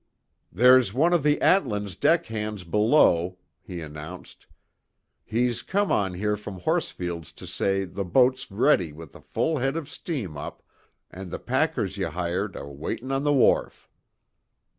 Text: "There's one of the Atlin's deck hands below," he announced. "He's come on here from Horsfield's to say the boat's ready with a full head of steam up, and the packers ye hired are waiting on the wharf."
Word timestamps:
"There's 0.51 0.95
one 0.95 1.13
of 1.13 1.21
the 1.21 1.39
Atlin's 1.43 1.95
deck 1.95 2.25
hands 2.25 2.63
below," 2.63 3.37
he 3.61 3.81
announced. 3.81 4.47
"He's 5.23 5.61
come 5.61 5.91
on 5.91 6.15
here 6.15 6.35
from 6.37 6.61
Horsfield's 6.61 7.31
to 7.33 7.45
say 7.45 7.85
the 7.85 8.03
boat's 8.03 8.49
ready 8.49 8.91
with 8.91 9.15
a 9.15 9.21
full 9.21 9.59
head 9.59 9.75
of 9.77 9.87
steam 9.91 10.37
up, 10.39 10.63
and 11.11 11.29
the 11.29 11.37
packers 11.37 11.99
ye 11.99 12.05
hired 12.05 12.55
are 12.55 12.71
waiting 12.71 13.11
on 13.11 13.21
the 13.21 13.31
wharf." 13.33 13.91